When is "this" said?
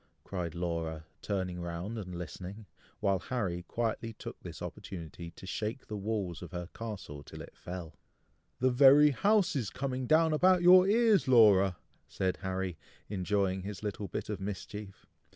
4.41-4.59